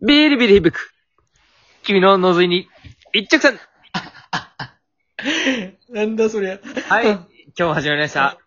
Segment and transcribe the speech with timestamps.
[0.00, 0.94] ビリビリ響く。
[1.82, 2.68] 君のノズイに
[3.12, 3.58] 一直線。
[5.90, 6.60] なんだそりゃ。
[6.88, 7.06] はい。
[7.06, 8.38] 今日も始まりました。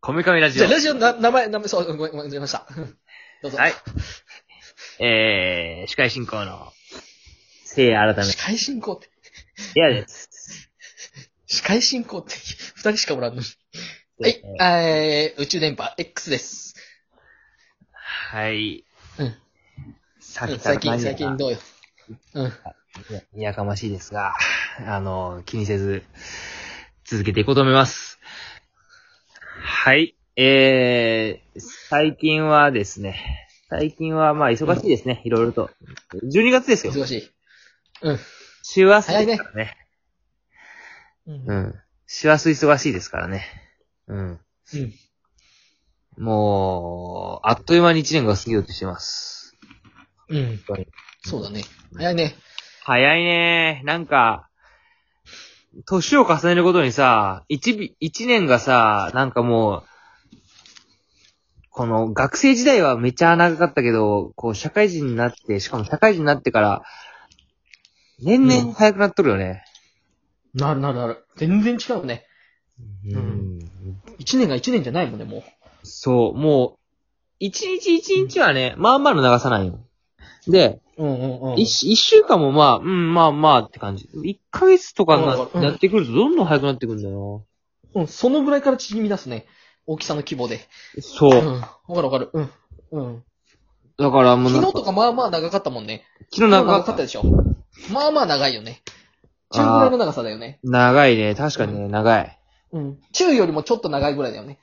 [0.00, 0.72] コミカミラジオじゃあ、。
[0.72, 2.74] ラジオな、名前、名前、そう、ごめん、ごめん、ごめんなさい。
[3.42, 3.56] どうぞ。
[3.56, 3.72] はい。
[4.98, 6.70] えー、司会進行の、
[7.64, 9.08] せいや改め、司会進行って、
[9.74, 10.70] いやです。
[11.46, 12.34] 司会進行って、
[12.74, 13.46] 二人しかおらんのに。
[14.20, 16.74] はい、えー、宇宙電波 X です。
[17.92, 18.84] はい。
[19.18, 19.34] うん。
[20.34, 21.58] 最近、最近どうよ。
[22.34, 22.52] うん。
[23.36, 24.34] いやかましいですが、
[24.84, 26.02] あの、気にせず、
[27.04, 28.18] 続けていこうと思います。
[29.60, 30.16] はい。
[30.36, 35.70] えー、最近はですね、最近はまあ忙しいですね、いろいろと。
[36.24, 36.92] 12月ですよ。
[36.92, 37.30] 忙しい。
[38.02, 38.18] うん。
[38.64, 39.76] 師走ですからね。
[41.28, 41.44] うん。
[41.46, 41.74] うん。
[42.08, 43.44] 師走忙しいですからね。
[44.08, 44.40] うん。
[44.74, 44.92] うん。
[46.18, 49.43] もう、あっという間に1年が過ぎようとしてます。
[50.28, 50.46] うん。
[50.46, 50.86] 本当に
[51.24, 51.62] そうだね。
[51.96, 52.34] 早いね。
[52.82, 54.48] 早いねなんか、
[55.86, 59.82] 年を重ねるごとにさ、一び、一年がさ、なんかもう、
[61.70, 66.82] この学生時代はめっちゃ長かったけど、こう社会人になって、しかも社会人になってから、
[68.22, 69.64] 年々早くなっとるよね。
[70.54, 71.26] なるなるなる。
[71.36, 72.24] 全然違うね。
[73.12, 73.58] うん
[74.18, 75.42] 一年が一年じゃないもんね、もう。
[75.82, 76.78] そう、もう、
[77.40, 79.83] 一日一日はね、まあまあの長さなんよ。
[80.50, 81.58] で、うんうんうん。
[81.58, 84.08] 一一週間もまあ、うん、まあまあって感じ。
[84.22, 87.44] 一ヶ月とかになうんやってくるとどんどん早くなってくるんだよ
[87.94, 89.46] うん、そのぐらいから縮み出すね。
[89.86, 90.56] 大きさの規模で。
[90.96, 91.02] な。
[91.02, 91.42] そうう。
[91.42, 91.60] ん。
[91.60, 92.30] わかるわかる。
[92.32, 92.50] うん。
[92.92, 93.24] うん。
[93.96, 96.04] だからもうなんか昨日とかまあまあ長かったもんね。
[96.32, 96.72] 昨日長かった。
[96.78, 97.22] 長かったでしょ。
[97.92, 98.82] まあまあ長いよね。
[99.52, 100.58] 中ぐらいの長さだよね。
[100.64, 101.34] 長いね。
[101.34, 102.38] 確かにね、長い。
[102.72, 102.98] うん。
[103.12, 104.58] 中よりもちょっと長いぐらいだよね。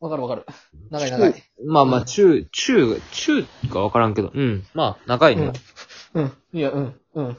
[0.00, 0.46] わかるわかる。
[0.90, 1.34] 長い長い。
[1.66, 4.30] まあまあ、うん中、中、中かわからんけど。
[4.34, 4.66] うん。
[4.74, 5.52] まあ、長いね。
[6.14, 6.22] うん。
[6.22, 6.32] うん。
[6.52, 7.00] いや、うん。
[7.14, 7.38] うん。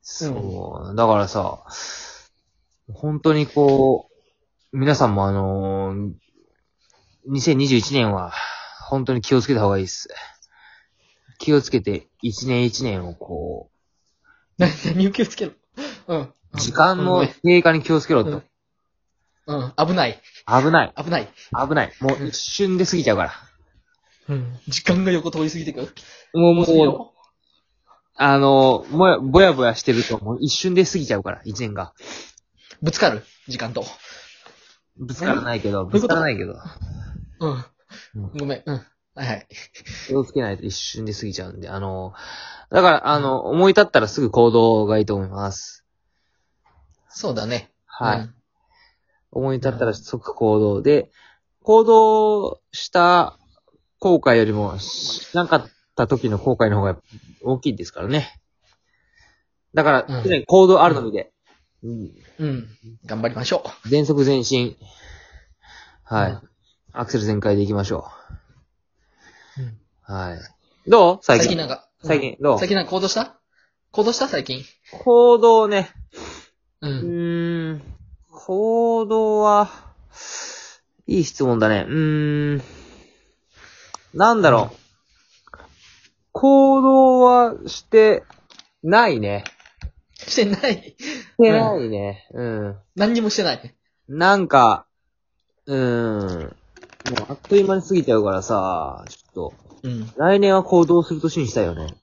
[0.00, 0.96] そう。
[0.96, 1.62] だからさ、
[2.92, 4.08] 本当にこ
[4.72, 6.12] う、皆さんもあのー
[7.30, 8.32] 2021年は、
[8.88, 10.08] 本当に気をつけた方がいいです。
[11.38, 13.70] 気をつけて、一年一年をこ
[14.58, 15.58] な、 何を気をつける？
[16.08, 16.20] うん。
[16.20, 18.30] う、時間の経過に気をつけろと。
[18.30, 18.42] うん。
[19.46, 19.72] うん。
[19.76, 20.20] 危ない。
[20.46, 20.92] 危ない。
[20.96, 21.28] 危ない。
[21.68, 21.92] 危ない。
[22.00, 23.32] もう一瞬で過ぎちゃうから。
[24.28, 24.60] うん。
[24.68, 25.80] 時間が横通り過ぎてく。
[26.34, 27.12] もう、もう、もうよ。
[28.14, 31.92] あの、もや、ぼやぼやしてると、もう一瞬で過ぎちゃうから、一年が。
[32.82, 33.84] ぶつかる時間と。
[34.96, 36.08] ぶつからないけど、どういうこと？
[36.08, 36.54] ぶつからないけど。
[37.40, 37.64] うん。
[38.14, 38.62] うんごめん。
[38.64, 38.74] うん。
[39.14, 39.46] はいはい。
[40.06, 42.14] 気をつけないと一瞬で過ぎちゃうんで、あの、
[42.70, 45.84] だから、あの、思い立ったらすぐ行動がいいと思います。
[47.08, 47.72] そうだね。
[47.86, 48.20] はい。
[48.20, 48.34] うん
[49.32, 51.10] 思い立ったら即行動で、
[51.62, 53.38] 行動した
[53.98, 56.96] 後悔よりも、しなかった時の後悔の方が
[57.42, 58.40] 大きいですからね。
[59.74, 61.32] だから、うん常に行動あるのみで、
[61.82, 62.68] うんうん。
[63.06, 64.76] 頑張りましょ全速前進。
[64.80, 64.84] う。
[66.04, 66.32] はい。
[66.32, 66.48] うん
[66.94, 68.04] アクセル全開でいきましょ
[69.58, 69.62] う。
[70.12, 70.90] はい。
[70.90, 71.18] どう？
[71.22, 71.46] 最近。
[71.46, 71.88] 最近なんか。
[72.04, 72.58] 最近、どう？
[72.58, 73.40] 最近なんか行動した？
[73.92, 74.28] 行動した？
[74.28, 74.62] 最近？
[75.04, 75.88] 行動ね。
[76.82, 76.86] う。
[76.86, 77.82] うんーん。
[78.44, 79.70] 行動は、
[81.06, 81.86] いい質問だね。
[81.88, 82.62] うーん。
[84.14, 84.76] なんだろう。
[86.32, 88.24] 行動はして
[88.82, 89.44] ないね。
[90.16, 90.96] してない。
[90.98, 92.26] してないね。
[92.34, 92.76] うん。
[92.96, 93.74] 何にもしてない。
[94.08, 94.86] なんか、
[95.66, 96.40] うーん。
[96.40, 96.54] もう
[97.28, 99.54] あっという間に過ぎちゃうからさ、ちょっと、
[99.84, 100.12] うん。
[100.16, 101.94] 来年は行動する年にしたいよね。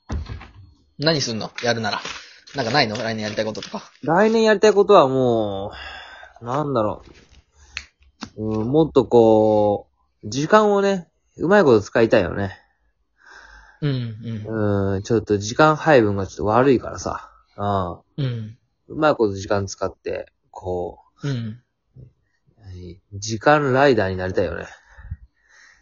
[0.99, 1.51] 何すんの？
[1.63, 1.99] やるなら。
[2.55, 2.95] なんかないの？
[2.95, 3.91] 来年やりたいこととか。
[4.03, 5.98] 来年やりたいことはもう、
[6.41, 7.03] なんだろ
[8.37, 8.59] う。
[8.61, 9.87] うん、もっとこ
[10.23, 12.57] う、時間をね、うまいこと使いたいよね。
[13.81, 14.17] うん、
[14.47, 14.95] うん。
[14.95, 17.31] うん、ちょっと時間配分がちょっと悪いからさ。
[18.17, 18.25] うん。
[18.25, 18.57] うん。
[18.89, 21.31] うまいこと時間使って、こうん。
[21.31, 21.63] う、
[22.57, 23.01] 何？
[23.13, 24.65] 時間ライダーになりたいよね。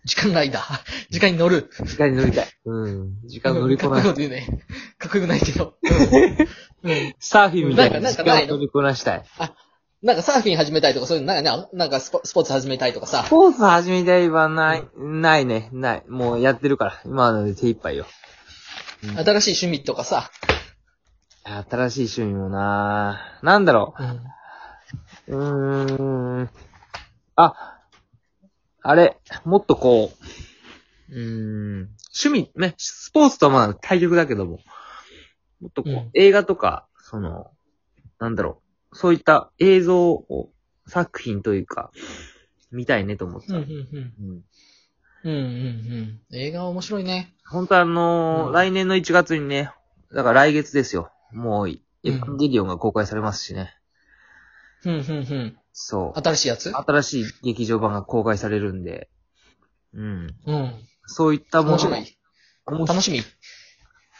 [0.05, 0.79] 時間ライダー？
[1.09, 1.69] 時間に乗る？
[1.85, 2.47] 時間に乗りたい。
[2.65, 3.27] うん。
[3.27, 4.29] 時間乗りこなしかっこい。
[4.29, 4.35] か
[5.07, 5.75] っこよくないけど。
[6.83, 6.91] うん。
[6.91, 7.15] うん。
[7.19, 9.25] サーフィンみたいな時間を乗りこなしたい。
[10.03, 13.29] なんかサーフィン始めたいとか、そういうの、なんかね、なんかスポスポーツ始めたいとかさス。
[13.31, 16.03] ポーツ始めたいはない、ないね、ない。
[16.07, 17.01] もうやってるから。
[17.05, 18.05] 今ので手一杯よ。
[19.01, 20.29] 新しい趣味とかさ。
[21.69, 23.95] 新しい趣味もななんだろ
[25.27, 25.37] うん。
[25.37, 25.37] う。
[25.37, 26.49] うーん。
[27.35, 27.79] あ、
[28.83, 30.11] あれ、もっとこ
[31.09, 31.19] う、うー
[31.85, 31.89] ん、
[32.23, 34.59] 趣味、ね、スポーツとはまあ対局だけども、
[35.59, 37.47] もっとこう、うん映画とか、その、
[38.19, 40.49] なんだろう、そういった映像を、
[40.87, 41.91] 作品というか、
[42.71, 43.55] 見たいねと思ってた。
[43.55, 44.43] うん、うん、うん。
[45.23, 45.41] うんうんうん
[46.31, 46.35] うん。
[46.37, 47.33] 映画は面白いね。
[47.45, 49.71] 本当はあのーうん来年の1月にね、
[50.13, 51.11] だから来月ですよ。
[51.31, 53.73] もう、エうんヴァンゲリオンが公開されますしね。
[54.85, 55.57] うんうんうん。
[55.73, 56.19] そう。
[56.19, 56.71] 新しいやつ？
[56.71, 59.09] 新しい劇場版が公開されるんで、
[59.93, 60.35] うん。
[60.45, 60.73] うん。
[61.05, 62.17] そういったもの面白い。
[62.67, 63.21] 面白い楽しみ。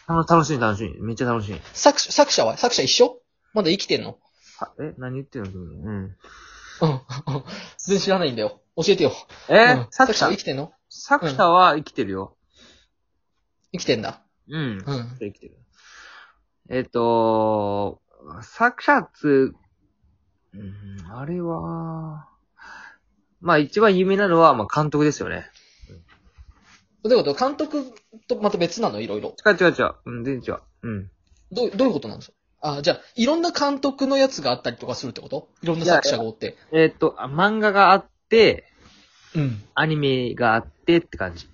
[0.08, 1.02] 楽楽しい楽しい。
[1.02, 1.62] めっちゃ楽しい。
[1.74, 2.58] 作者、作者は？
[2.58, 3.22] 作者一緒？
[3.54, 4.18] まだ生きてんの？
[4.60, 5.52] あえ何言ってんの？
[5.52, 6.04] 君うん。
[6.04, 6.16] うん。
[7.78, 8.62] 全然知らないんだよ。
[8.76, 9.12] 教えてよ。
[9.50, 9.74] え？
[9.74, 10.72] うん作者生きてんの？
[10.90, 12.36] 作者は生きてるよ。
[13.72, 14.22] 生きてんだ。
[14.50, 14.62] うん。
[14.62, 15.18] うん。
[15.20, 15.58] 生きてる。
[16.70, 18.02] えっ、と、
[18.42, 19.54] 作者っつ、
[20.54, 22.28] うん、あれは、
[23.42, 25.46] まあ一番有名なのは、まあ監督ですよね。
[27.04, 27.36] どういうこと？
[27.36, 27.94] 監督
[28.28, 29.00] とまた別なの？
[29.02, 29.36] いろいろ。
[29.46, 29.96] 違う違う違う。
[30.06, 30.62] うん、全然違う。
[30.84, 31.12] うん。
[31.52, 32.37] どう、どういうことなんですか？
[32.76, 35.50] あ、じゃあ、いろんな監督のやつがあったりとかするってこと？
[35.62, 36.58] いろんな作者がおって。
[36.72, 38.66] えっ、とあ、漫画があって、
[39.36, 39.64] うん。
[39.76, 41.48] アニメがあってって感じ。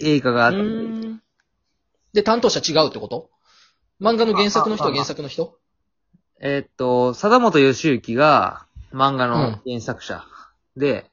[0.00, 1.22] 映画があって、ん。
[2.12, 3.30] で、担当者違うってこと？
[4.00, 5.56] 漫画の原作の人は原作の人？
[6.40, 10.24] えっ、と、貞本義行が漫画の原作者、
[10.76, 11.10] で、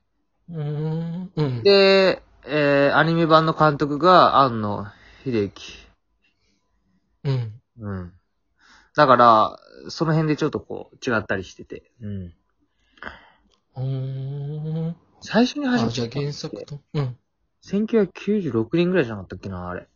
[0.49, 1.31] うーん。
[1.35, 1.63] うん。
[1.63, 4.87] で、えー、アニメ版の監督が庵野
[5.25, 5.73] 秀樹。
[7.25, 7.56] うん。
[7.79, 8.13] うん。
[8.95, 9.59] だから、
[9.89, 11.91] その辺でちょっとこう、違ったりしてて。
[12.01, 12.33] うん。
[13.75, 14.95] うーん。
[15.21, 15.93] 最初に始まあ、った。
[15.93, 16.81] じゃあ原作と。
[16.93, 17.17] うん。
[17.63, 19.87] 1996年ぐらいじゃなかったっけな、あれ。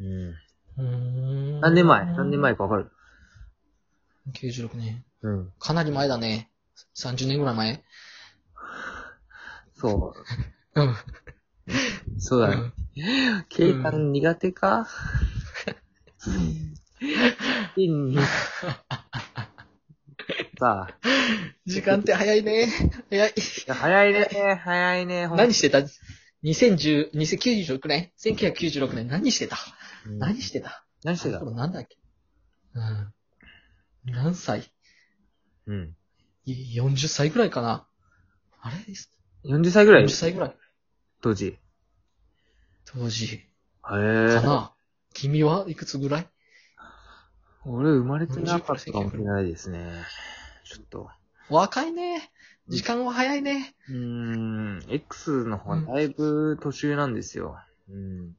[0.00, 0.06] うん。
[0.28, 1.60] うーん。
[1.60, 2.06] 何年前？
[2.06, 2.90] 何年前かわかる
[4.32, 5.04] ?96 年。
[5.22, 5.52] うん。
[5.58, 6.50] かなり前だね。
[6.96, 7.84] 30年ぐらい前
[9.76, 10.14] そ
[10.74, 10.90] うん。
[10.90, 10.94] う。
[12.18, 12.72] そうだね。
[13.48, 14.88] 警官苦手か、
[16.26, 16.74] うん、
[20.58, 20.98] さあ。
[21.64, 22.68] 時間って早いね。
[23.08, 23.30] 早い。
[23.30, 23.32] い
[23.66, 25.78] や早いね、早いね、ほん何してた
[26.44, 29.56] ?2010、2096年 ?1996 年何してた？
[30.06, 30.84] うん何してた？
[31.02, 31.38] 何してた？
[31.38, 31.96] あの頃なんだっけ？
[32.74, 34.12] うん。
[34.12, 34.70] 何歳？
[35.66, 35.96] うん。
[36.44, 37.86] い ?40 歳ぐらいかな
[38.60, 38.76] あれ
[39.50, 40.54] ？40歳ぐらい ?40 歳ぐらい
[41.22, 41.58] 当時。
[42.84, 43.36] 当時。
[43.36, 43.40] へ
[43.82, 44.42] かえ。
[44.42, 44.74] な
[45.14, 46.28] 君はいくつぐらい？
[47.66, 49.86] 俺生まれてなかったかもしれないですね。
[50.64, 51.10] ちょっと。
[51.48, 52.30] 若いね。
[52.68, 53.74] 時間は早いね。
[53.88, 57.58] うーん、X の方がだいぶ途中なんですよ。
[57.90, 58.36] うん。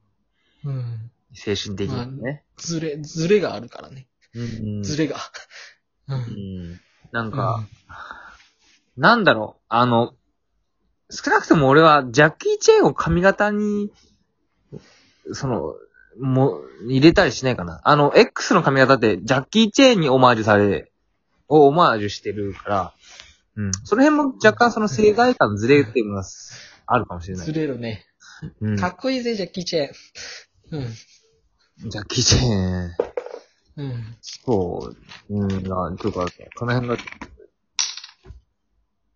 [0.64, 1.12] うん。
[1.34, 2.44] 精神的にね。
[2.58, 4.08] ずれ、ずれがあるからね。
[4.34, 4.42] う
[4.80, 4.84] ん。
[4.84, 5.18] ずれが。
[6.08, 6.14] う。
[6.14, 6.80] うんん。
[7.12, 7.66] なんか、
[8.98, 10.14] なんだろう、あの、
[11.10, 13.92] 少なくとも俺はジャッキー・チェーンを髪型に、
[15.34, 15.76] その、
[16.20, 17.82] もう、入れたりしないかな。
[17.84, 20.92] あの、X の髪型ってジャッキー・チェーンにオマージュされ、
[21.48, 22.94] をオマージュしてるから、
[23.56, 23.72] うん。
[23.84, 26.24] その辺も若干その世代間のズレっていうのが
[26.86, 27.46] あるかもしれない。
[27.46, 28.06] ずれるね。
[28.62, 28.78] うん。
[28.78, 31.90] かっこいいぜ、ジャッキー・チェーン。
[31.90, 32.96] ジャッキー・チェーン。
[33.78, 33.86] うん。
[33.86, 34.18] うん。
[34.22, 34.94] そ
[35.30, 35.36] う。
[35.36, 36.26] うん、なんていうか、
[36.56, 36.98] この辺が、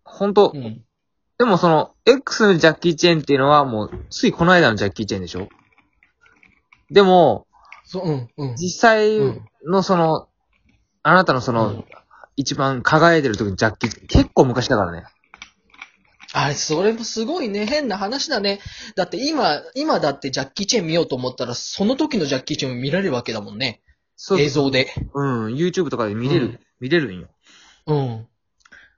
[0.04, 0.84] 本当うん。
[1.38, 5.48] でもその、X のジャッキー・チェーンっていうのはもう、ついこの間のジャッキー・チェーンでしょ？
[6.90, 7.46] でも、
[7.84, 8.56] そう、うん、うん。
[8.56, 9.18] 実際
[9.64, 10.28] のその、
[11.02, 11.84] あなたのその、うん
[12.36, 15.04] 一番輝いてる時のジャッキー、結構昔だからね。
[16.32, 17.66] あれ、それもすごいね。
[17.66, 18.60] 変な話だね。
[18.94, 23.80] だって今、今だってジャッキー・チェーン見ようと思ったら、その時のジャッキー・チェーンも見られるわけだもんね。
[24.16, 24.92] そう映像で。
[25.14, 27.28] うん、YouTube とかで見れる、うん見れるんよ。
[27.86, 28.26] うん。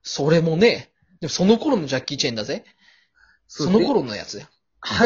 [0.02, 0.90] それもね、
[1.20, 2.64] でもその頃のジャッキー・チェーンだぜ。
[3.46, 4.48] そので頃のやつだよ。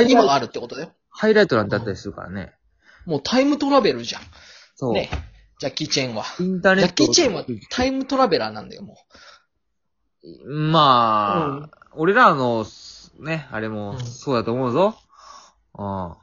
[0.09, 0.93] 今あるってことだよ。
[1.11, 2.55] ハイライトなんてあったりするからね。
[3.06, 4.23] もうタイムトラベルじゃん。
[4.75, 4.92] そう。
[4.94, 5.11] ね。
[5.59, 6.25] ジャッキー・チェーンは。
[6.40, 7.04] インターネット。
[7.04, 8.97] ジャッキー・チェーンはタイムトラベラーなんだよ、も
[10.47, 12.64] まあ、俺らの、
[13.21, 14.97] ね、あれも、うんそうだと思うぞ。
[15.78, 16.11] うん。
[16.11, 16.16] う。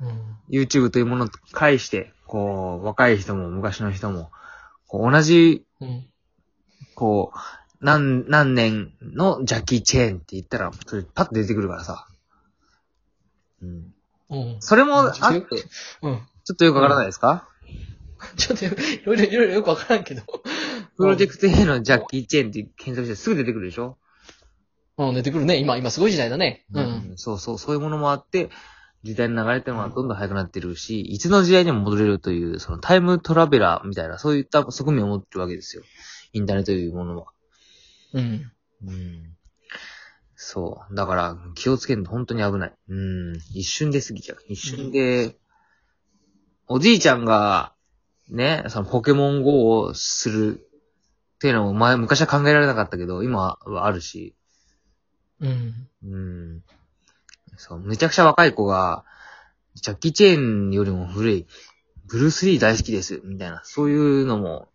[0.00, 0.36] うん。
[0.50, 4.30] YouTube というものと介して、こう、若い人も昔の人も、
[4.86, 6.06] こう同じ、うん。
[6.94, 7.38] こう、
[7.80, 12.06] 何、何年のジャッキー・チェーンって言ったら、それパッと出てくるからさ。
[13.62, 13.94] うん。
[14.34, 14.56] うん。
[14.60, 15.28] それもあって、ちょ
[16.02, 16.14] うん。
[16.16, 17.48] っとよくわからないですか、
[18.36, 18.68] ちょっと、い
[19.04, 20.22] ろいろ、いろいろよくわからんけど。
[20.96, 23.98] プロジェクト A のジャッキー・チェーンって検索してすぐ出てくるでしょ？
[24.96, 25.56] うん、出てくるね。
[25.58, 26.64] 今、今すごい時代だね。
[26.72, 27.12] うん。
[27.16, 28.50] そうそう、そういうものもあって、
[29.02, 35.82] 時代の流れっていうのはどんどん速くなってるし、いつの時代にも戻れるという、そのタイムトラベラーみたいな、そういった側面を持ってるわけですよ。
[36.32, 37.26] インターネットというものは。
[38.14, 38.52] うん。
[38.86, 39.33] うん。
[40.46, 40.94] そう。
[40.94, 42.72] だから、気をつけると本当に危ない。
[42.90, 43.36] うん。
[43.54, 44.38] 一瞬で過ぎちゃう。
[44.46, 45.36] 一瞬で、
[46.68, 47.72] おじいちゃんが、
[48.28, 50.60] ね、そのポケモン GO をする
[51.36, 54.34] っていうのも前、昔は考えられなかったけど、今はあるし。
[55.40, 55.88] うん。
[56.04, 56.62] うん。
[57.56, 59.06] そう、めちゃくちゃ若い子が、
[59.76, 61.46] ジャッキー・チェーンよりも古い、
[62.06, 64.68] ブルース・リー大好きです、みたいな、そういうのも、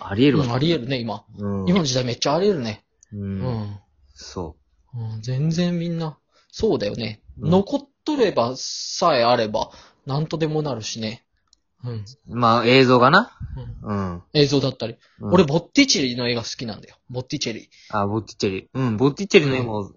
[0.00, 1.24] あり得るわうん、あり得るね、今。
[1.38, 1.68] うん。
[1.68, 2.84] 今の時代めっちゃあり得るね。
[3.12, 3.16] う。
[3.16, 3.80] うんん。
[4.14, 4.61] そう
[4.98, 6.18] ん、全然みんな、
[6.50, 7.20] そうだよね。
[7.38, 9.70] うん残っとればさえあれば、
[10.06, 11.24] なんとでもなるしね。
[11.84, 12.04] うん。
[12.28, 12.36] う。
[12.36, 13.32] まあ、映像がな。
[13.82, 14.22] うんうん。
[14.34, 14.96] 映像だったり。
[15.20, 16.96] うん俺、ボッティチェリの映画好きなんだよ。
[17.10, 17.70] ボッティチェリ。
[17.90, 18.68] あ、ボッティチェリ。
[18.74, 19.92] うん、ボッティチェリの絵も、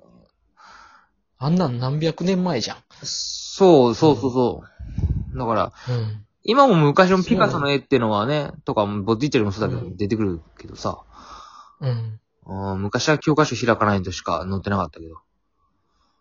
[1.38, 2.78] あんなん何百年前じゃん。
[3.04, 4.64] そう、そうそうそ
[5.34, 5.38] う。
[5.38, 6.26] だから、うん。
[6.44, 11.04] 今も昔のピカソの絵ってのはね、とか、ボッティチェリもそうだけど、うん出てくるけどさ、
[11.82, 12.20] うん。
[12.48, 15.18] うん昔は教科書開かないとしか載ってなかったけど、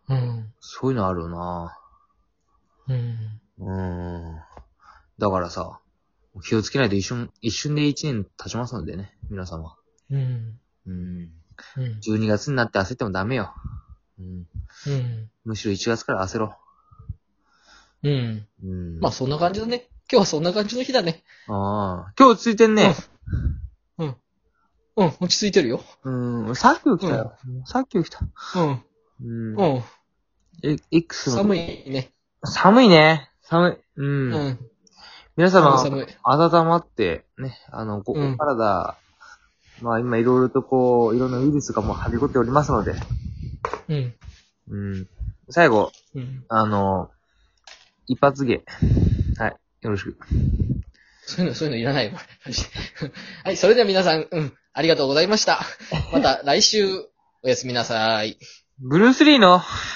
[0.08, 0.52] うん。
[0.60, 1.78] そういうのあるよな
[2.88, 3.40] うん。
[3.58, 4.40] うん。
[5.18, 5.80] だからさ、
[6.42, 9.76] 気をつけないと一瞬、一瞬で一年経ちますのでね、皆様。
[10.10, 10.58] うん。
[10.86, 11.30] うん。
[11.76, 12.00] うん。
[12.02, 13.54] 12月になって焦ってもダメよ。
[14.18, 14.46] うん。
[14.86, 15.30] うん。
[15.44, 16.56] むしろ1月から焦ろ
[18.02, 18.46] うん。
[18.62, 18.66] う。
[18.66, 19.00] うん。
[19.00, 19.88] まあ、そんな感じだね。
[20.10, 21.24] 今日はそんな感じの日だね。
[21.48, 22.12] ああ。
[22.18, 22.94] 今日落ち着いてんね。
[24.96, 25.06] うん。
[25.06, 25.82] うん、落ち着いてるよ。
[26.04, 26.56] うん。
[26.56, 27.36] さっき起きたよ。
[27.64, 28.20] さっき起きた。
[28.56, 28.82] うん。
[29.22, 29.56] うん。
[29.56, 29.82] うん。
[30.62, 31.36] え、X の。
[31.36, 32.12] 寒いね。
[32.44, 33.30] 寒いね。
[33.42, 33.72] 寒い。
[33.72, 33.80] う。
[33.96, 34.58] うんん。
[35.36, 35.82] 皆様。
[36.22, 38.96] 温まって、ね、あの、ここうんからだ、
[39.82, 42.94] まあ今いろいろとこう、いろんなウイルスがもうはびこっておりますので、
[43.88, 44.14] うん。
[44.68, 45.08] うん。
[45.50, 46.44] 最後、うん。
[46.48, 47.10] あの、
[48.06, 48.64] 一発芸。
[49.38, 49.56] はい。
[49.82, 50.16] よろしく。
[51.26, 52.20] そういうの、そういうのいらないわ。
[53.44, 55.60] はい、それでは皆さん、うん、ありがとうございました。
[56.12, 56.84] また来週、
[57.44, 58.36] おやすみなさい。
[58.80, 59.86] ブルース・リーの、は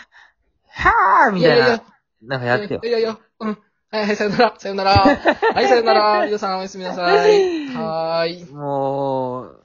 [1.30, 1.82] ーみたいな、いやいや、
[2.22, 2.86] なんかやってよい。
[2.86, 3.58] やいやいや、うん。
[3.90, 4.92] はいはい、さよなら、さよなら。
[4.92, 6.22] はい、さよなら。
[6.26, 7.68] 皆さんおやすみなさい。
[7.74, 8.52] はーい。
[8.52, 9.64] もう、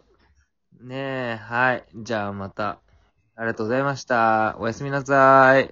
[0.82, 1.86] ねえ、はい。
[1.96, 2.80] じゃあまた、
[3.36, 4.56] ありがとうございました。
[4.58, 5.72] おやすみなさい。